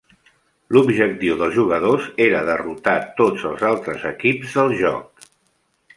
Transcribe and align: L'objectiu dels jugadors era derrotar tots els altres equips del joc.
L'objectiu 0.75 1.35
dels 1.41 1.53
jugadors 1.57 2.09
era 2.27 2.41
derrotar 2.49 2.97
tots 3.21 3.47
els 3.53 3.67
altres 3.73 4.11
equips 4.15 4.57
del 4.61 4.75
joc. 4.85 5.29